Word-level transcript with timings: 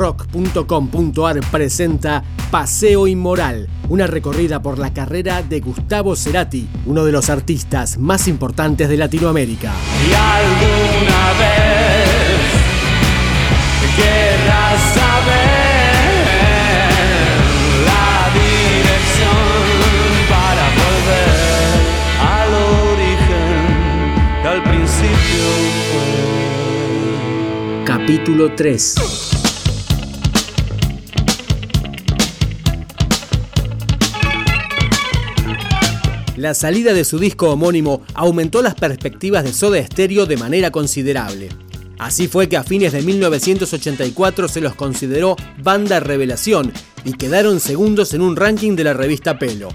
rock.com.ar 0.00 1.40
presenta 1.50 2.24
Paseo 2.50 3.06
Inmoral, 3.06 3.68
una 3.90 4.06
recorrida 4.06 4.62
por 4.62 4.78
la 4.78 4.94
carrera 4.94 5.42
de 5.42 5.60
Gustavo 5.60 6.16
Cerati, 6.16 6.66
uno 6.86 7.04
de 7.04 7.12
los 7.12 7.28
artistas 7.28 7.98
más 7.98 8.26
importantes 8.26 8.88
de 8.88 8.96
Latinoamérica. 8.96 9.74
Y 10.08 10.14
alguna 10.14 11.32
vez 11.38 12.40
querrás 13.94 14.80
saber 14.94 15.92
la 17.84 18.30
dirección 18.32 19.50
para 20.30 20.64
volver 20.80 21.76
al 22.24 22.54
origen 22.94 23.60
al 24.46 24.62
principio. 24.62 25.44
Capítulo 27.84 28.54
3 28.54 29.39
La 36.40 36.54
salida 36.54 36.94
de 36.94 37.04
su 37.04 37.18
disco 37.18 37.50
homónimo 37.50 38.00
aumentó 38.14 38.62
las 38.62 38.74
perspectivas 38.74 39.44
de 39.44 39.52
Soda 39.52 39.84
Stereo 39.84 40.24
de 40.24 40.38
manera 40.38 40.70
considerable. 40.70 41.50
Así 41.98 42.28
fue 42.28 42.48
que 42.48 42.56
a 42.56 42.64
fines 42.64 42.94
de 42.94 43.02
1984 43.02 44.48
se 44.48 44.62
los 44.62 44.74
consideró 44.74 45.36
banda 45.62 46.00
revelación 46.00 46.72
y 47.04 47.12
quedaron 47.12 47.60
segundos 47.60 48.14
en 48.14 48.22
un 48.22 48.36
ranking 48.36 48.74
de 48.74 48.84
la 48.84 48.94
revista 48.94 49.38
Pelo. 49.38 49.68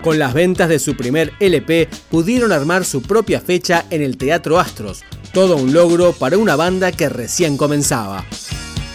Con 0.00 0.20
las 0.20 0.32
ventas 0.32 0.68
de 0.68 0.78
su 0.78 0.96
primer 0.96 1.32
LP 1.40 1.88
pudieron 2.08 2.52
armar 2.52 2.84
su 2.84 3.02
propia 3.02 3.40
fecha 3.40 3.84
en 3.90 4.00
el 4.00 4.16
Teatro 4.16 4.60
Astros, 4.60 5.02
todo 5.32 5.56
un 5.56 5.72
logro 5.72 6.12
para 6.12 6.38
una 6.38 6.54
banda 6.54 6.92
que 6.92 7.08
recién 7.08 7.56
comenzaba. 7.56 8.24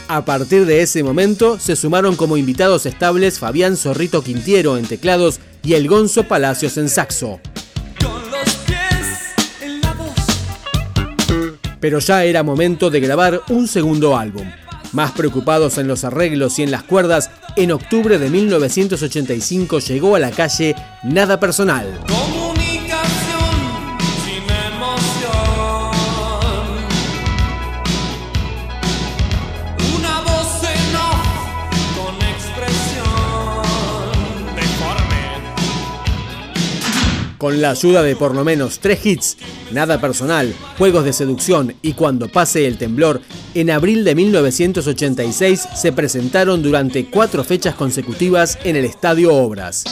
A 0.08 0.24
partir 0.24 0.68
de 0.68 0.84
ese 0.84 1.04
momento 1.04 1.60
se 1.60 1.76
sumaron 1.76 2.16
como 2.16 2.38
invitados 2.38 2.86
estables 2.86 3.40
Fabián 3.40 3.76
Zorrito 3.76 4.24
Quintiero 4.24 4.78
en 4.78 4.86
teclados 4.86 5.40
y 5.64 5.74
el 5.74 5.88
Gonzo 5.88 6.28
Palacios 6.28 6.78
en 6.78 6.90
saxo. 6.90 7.40
Pero 11.80 12.00
ya 12.00 12.24
era 12.24 12.44
momento 12.44 12.92
de 12.92 13.00
grabar 13.00 13.42
un 13.50 13.68
segundo 13.68 14.16
álbum. 14.16 14.48
Más 14.94 15.12
preocupados 15.12 15.80
en 15.80 15.88
los 15.88 16.04
arreglos 16.04 16.60
y 16.60 16.64
en 16.64 16.72
las 16.72 16.84
cuerdas, 16.84 17.32
en 17.56 17.72
octubre 17.72 18.20
de 18.20 18.30
1985 18.30 19.80
llegó 19.80 20.16
a 20.16 20.20
la 20.20 20.32
calle 20.32 20.76
Nada 21.04 21.40
Personal. 21.40 22.00
Con 37.46 37.62
la 37.62 37.70
ayuda 37.70 38.02
de 38.02 38.16
por 38.16 38.34
lo 38.34 38.44
menos 38.44 38.80
tres 38.80 39.06
hits, 39.06 39.38
Nada 39.72 40.02
Personal, 40.02 40.52
Juegos 40.80 41.06
de 41.06 41.14
Seducción 41.14 41.76
y 41.84 41.94
Cuando 41.94 42.28
pase 42.28 42.66
el 42.66 42.80
temblor, 42.80 43.22
en 43.54 43.70
abril 43.70 44.04
de 44.04 44.16
1986 44.16 45.68
se 45.76 45.92
presentaron 45.92 46.64
durante 46.64 47.06
cuatro 47.06 47.44
fechas 47.44 47.76
consecutivas 47.76 48.58
en 48.64 48.78
el 48.78 48.86
Estadio 48.86 49.32
Obras. 49.32 49.84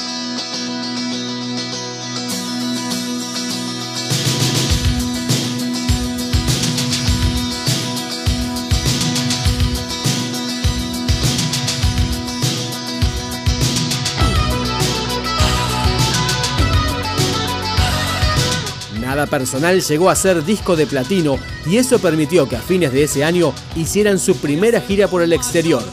Personal 19.28 19.82
llegó 19.82 20.10
a 20.10 20.16
ser 20.16 20.44
disco 20.46 20.76
de 20.76 20.86
platino 20.86 21.38
y 21.66 21.78
eso 21.78 22.00
permitió 22.00 22.48
que 22.48 22.56
a 22.56 22.62
fines 22.62 22.92
de 22.92 23.04
ese 23.04 23.24
año 23.24 23.54
hicieran 23.76 24.20
su 24.20 24.36
primera 24.38 24.82
gira 24.82 25.08
por 25.08 25.22
el 25.22 25.34
exterior. 25.34 25.84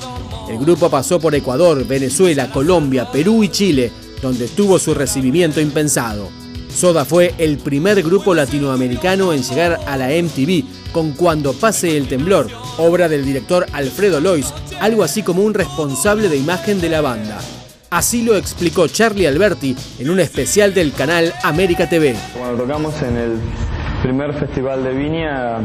El 0.48 0.58
grupo 0.58 0.90
pasó 0.90 1.20
por 1.20 1.34
Ecuador, 1.34 1.86
Venezuela, 1.86 2.50
Colombia, 2.50 3.10
Perú 3.10 3.44
y 3.44 3.48
Chile, 3.48 3.92
donde 4.20 4.48
tuvo 4.48 4.78
su 4.78 4.94
recibimiento 4.94 5.60
impensado. 5.60 6.28
Soda 6.74 7.04
fue 7.04 7.34
el 7.38 7.58
primer 7.58 8.02
grupo 8.02 8.34
latinoamericano 8.34 9.32
en 9.32 9.42
llegar 9.42 9.80
a 9.86 9.96
la 9.96 10.08
MTV 10.08 10.92
con 10.92 11.12
Cuando 11.12 11.52
pase 11.52 11.96
el 11.96 12.08
temblor, 12.08 12.48
obra 12.78 13.08
del 13.08 13.24
director 13.24 13.66
Alfredo 13.72 14.20
Lois, 14.20 14.52
algo 14.80 15.04
así 15.04 15.22
como 15.22 15.42
un 15.42 15.54
responsable 15.54 16.28
de 16.28 16.36
imagen 16.36 16.80
de 16.80 16.88
la 16.88 17.00
banda. 17.00 17.38
Así 17.90 18.22
lo 18.22 18.36
explicó 18.36 18.86
Charlie 18.86 19.26
Alberti 19.26 19.74
en 19.98 20.10
un 20.10 20.20
especial 20.20 20.72
del 20.72 20.92
canal 20.92 21.34
América 21.42 21.88
TV. 21.88 22.14
Cuando 22.38 22.62
tocamos 22.62 23.02
en 23.02 23.16
el 23.16 23.40
primer 24.00 24.32
festival 24.32 24.84
de 24.84 24.94
Viña, 24.94 25.58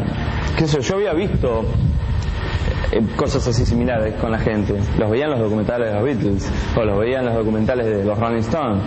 qué 0.58 0.68
sé 0.68 0.82
yo, 0.82 0.96
había 0.96 1.14
visto 1.14 1.64
eh, 2.92 3.06
cosas 3.16 3.48
así 3.48 3.64
similares 3.64 4.16
con 4.16 4.32
la 4.32 4.40
gente. 4.40 4.74
Los 4.98 5.12
veía 5.12 5.26
en 5.26 5.32
los 5.32 5.40
documentales 5.40 5.90
de 5.90 5.94
los 5.94 6.04
Beatles 6.04 6.52
o 6.76 6.84
los 6.84 7.00
veía 7.00 7.20
en 7.20 7.26
los 7.26 7.36
documentales 7.36 7.86
de 7.86 8.04
los 8.04 8.18
Rolling 8.18 8.40
Stones. 8.40 8.82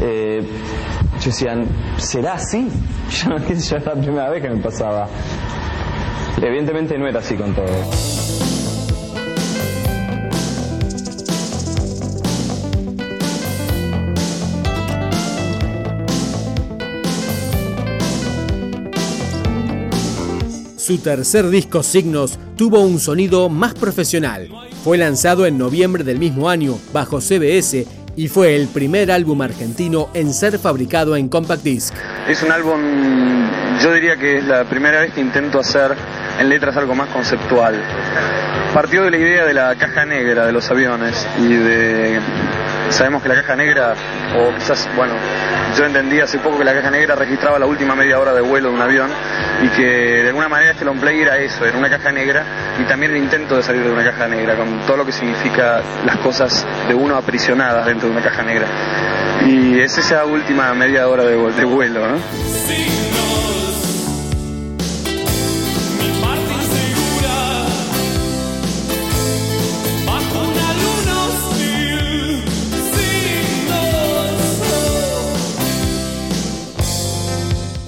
Eh, 0.00 0.40
yo 1.18 1.24
decía, 1.24 1.64
¿será 1.96 2.34
así? 2.34 2.68
Yo, 3.10 3.34
qué 3.48 3.56
sé 3.56 3.70
yo, 3.70 3.76
era 3.78 3.96
la 3.96 4.00
primera 4.00 4.30
vez 4.30 4.42
que 4.42 4.48
me 4.48 4.62
pasaba. 4.62 5.08
Evidentemente 6.40 6.96
no 6.96 7.08
era 7.08 7.18
así 7.18 7.34
con 7.34 7.52
todo. 7.52 7.66
Su 20.90 20.98
tercer 20.98 21.48
disco 21.50 21.84
Signos 21.84 22.36
tuvo 22.56 22.80
un 22.80 22.98
sonido 22.98 23.48
más 23.48 23.74
profesional. 23.74 24.48
Fue 24.82 24.98
lanzado 24.98 25.46
en 25.46 25.56
noviembre 25.56 26.02
del 26.02 26.18
mismo 26.18 26.50
año 26.50 26.80
bajo 26.92 27.20
CBS 27.20 27.86
y 28.16 28.26
fue 28.26 28.56
el 28.56 28.66
primer 28.66 29.12
álbum 29.12 29.40
argentino 29.40 30.08
en 30.14 30.34
ser 30.34 30.58
fabricado 30.58 31.14
en 31.14 31.28
compact 31.28 31.62
disc. 31.62 31.94
Es 32.28 32.42
un 32.42 32.50
álbum, 32.50 32.80
yo 33.80 33.94
diría 33.94 34.16
que 34.16 34.38
es 34.38 34.44
la 34.44 34.64
primera 34.64 35.02
vez 35.02 35.12
que 35.14 35.20
intento 35.20 35.60
hacer 35.60 35.94
en 36.40 36.48
letras 36.48 36.76
algo 36.76 36.96
más 36.96 37.08
conceptual. 37.10 37.80
Partió 38.74 39.04
de 39.04 39.12
la 39.12 39.16
idea 39.16 39.44
de 39.44 39.54
la 39.54 39.76
caja 39.76 40.04
negra 40.04 40.44
de 40.44 40.50
los 40.50 40.68
aviones 40.72 41.24
y 41.38 41.54
de... 41.54 42.20
Sabemos 42.90 43.22
que 43.22 43.28
la 43.28 43.36
caja 43.36 43.56
negra, 43.56 43.94
o 44.36 44.54
quizás, 44.56 44.88
bueno, 44.96 45.14
yo 45.76 45.84
entendí 45.86 46.20
hace 46.20 46.38
poco 46.38 46.58
que 46.58 46.64
la 46.64 46.74
caja 46.74 46.90
negra 46.90 47.14
registraba 47.14 47.58
la 47.58 47.66
última 47.66 47.94
media 47.94 48.18
hora 48.18 48.34
de 48.34 48.40
vuelo 48.40 48.68
de 48.68 48.74
un 48.74 48.80
avión 48.82 49.10
y 49.62 49.68
que 49.68 49.82
de 50.22 50.28
alguna 50.28 50.48
manera 50.48 50.72
este 50.72 50.84
long 50.84 50.98
play 50.98 51.20
era 51.20 51.38
eso, 51.38 51.64
era 51.64 51.78
una 51.78 51.88
caja 51.88 52.10
negra 52.12 52.42
y 52.78 52.84
también 52.84 53.12
el 53.12 53.18
intento 53.18 53.56
de 53.56 53.62
salir 53.62 53.82
de 53.84 53.90
una 53.90 54.04
caja 54.04 54.26
negra, 54.26 54.56
con 54.56 54.80
todo 54.86 54.98
lo 54.98 55.06
que 55.06 55.12
significa 55.12 55.80
las 56.04 56.16
cosas 56.18 56.66
de 56.88 56.94
uno 56.94 57.16
aprisionadas 57.16 57.86
dentro 57.86 58.08
de 58.08 58.16
una 58.16 58.22
caja 58.24 58.42
negra. 58.42 58.66
Y 59.46 59.80
es 59.80 59.96
esa 59.96 60.24
última 60.24 60.74
media 60.74 61.08
hora 61.08 61.24
de, 61.24 61.36
vu- 61.38 61.54
de 61.54 61.64
vuelo, 61.64 62.06
¿no? 62.08 62.16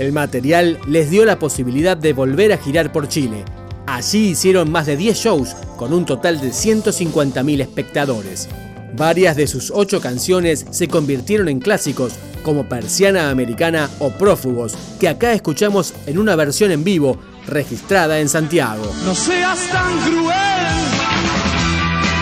El 0.02 0.12
material 0.12 0.80
les 0.88 1.10
dio 1.10 1.24
la 1.24 1.38
posibilidad 1.38 1.96
de 1.96 2.12
volver 2.12 2.52
a 2.52 2.58
girar 2.58 2.90
por 2.90 3.06
Chile. 3.06 3.44
Allí 3.86 4.30
hicieron 4.30 4.68
más 4.68 4.86
de 4.86 4.96
10 4.96 5.16
shows 5.16 5.54
con 5.76 5.92
un 5.92 6.04
total 6.04 6.40
de 6.40 6.48
150.000 6.48 7.60
espectadores. 7.60 8.48
Varias 8.96 9.36
de 9.36 9.46
sus 9.46 9.70
ocho 9.72 10.00
canciones 10.00 10.66
se 10.72 10.88
convirtieron 10.88 11.48
en 11.48 11.60
clásicos 11.60 12.14
como 12.42 12.68
Persiana 12.68 13.30
Americana 13.30 13.88
o 14.00 14.10
Prófugos, 14.10 14.74
que 14.98 15.08
acá 15.08 15.34
escuchamos 15.34 15.94
en 16.06 16.18
una 16.18 16.34
versión 16.34 16.72
en 16.72 16.82
vivo 16.82 17.20
registrada 17.46 18.18
en 18.18 18.28
Santiago. 18.28 18.82
No 19.04 19.14
seas 19.14 19.60
tan 19.70 20.00
cruel, 20.00 20.66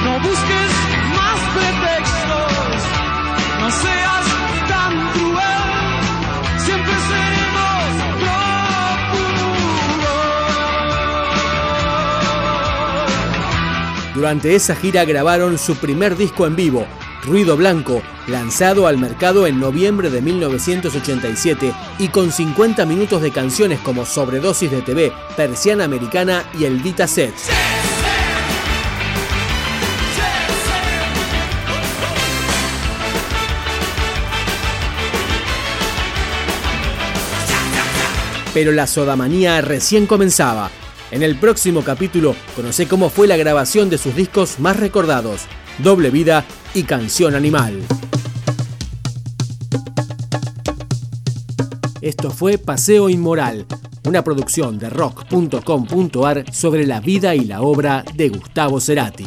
no 0.05 0.21
busques 0.21 0.90
Durante 14.20 14.55
esa 14.55 14.76
gira 14.76 15.06
grabaron 15.06 15.56
su 15.56 15.76
primer 15.76 16.14
disco 16.14 16.46
en 16.46 16.55
vivo, 16.55 16.87
Ruido 17.25 17.56
Blanco, 17.56 18.02
lanzado 18.26 18.87
al 18.87 18.99
mercado 18.99 19.46
en 19.46 19.58
noviembre 19.58 20.11
de 20.11 20.20
1987 20.20 21.72
y 21.99 22.08
con 22.08 22.31
50 22.31 22.84
minutos 22.84 23.22
de 23.22 23.31
canciones 23.31 23.81
como 23.81 24.05
Sobredosis 24.05 24.70
de 24.70 24.82
TV, 24.82 25.11
Persiana 25.38 25.84
Americana 25.84 26.44
y 26.52 26.64
El 26.64 26.82
Dita 26.82 27.06
Set. 27.06 27.32
Pero 38.52 38.72
la 38.72 38.87
sodamanía 38.87 39.62
recién 39.62 40.05
comenzaba. 40.06 40.70
En 41.11 41.25
el 41.25 41.37
próximo 41.37 41.83
capítulo 41.83 42.37
conoce 42.55 42.87
cómo 42.87 43.11
fue 43.11 43.27
la 43.27 43.37
grabación 43.37 43.91
de 43.91 43.99
sus 43.99 44.15
discos 44.15 44.61
más 44.61 44.77
recordados, 44.79 45.43
Doble 45.79 46.11
Vida 46.11 46.45
y 46.73 46.85
Canción 46.85 47.35
Animal. 47.35 47.81
Esto 52.01 52.31
fue 52.31 52.59
Paseo 52.59 53.09
Inmoral, 53.09 53.67
una 54.05 54.23
producción 54.23 54.79
de 54.79 54.89
rock.com.ar 54.89 56.53
sobre 56.53 56.87
la 56.87 57.01
vida 57.01 57.35
y 57.35 57.41
la 57.41 57.61
obra 57.63 58.05
de 58.15 58.29
Gustavo 58.29 58.81
Cerati. 58.81 59.25